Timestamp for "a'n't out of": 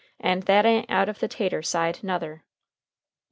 0.65-1.19